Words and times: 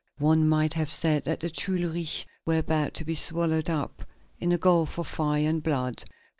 One 0.17 0.49
might 0.49 0.73
have 0.73 0.89
said 0.89 1.25
that 1.25 1.41
the 1.41 1.49
Tuileries 1.51 2.25
were 2.43 2.57
about 2.57 2.95
to 2.95 3.05
be 3.05 3.13
swallowed 3.13 3.69
up 3.69 4.03
in 4.39 4.51
a 4.51 4.57
gulf 4.57 4.97
of 4.97 5.05
fire 5.05 5.47
and 5.47 5.61
blood. 5.61 6.05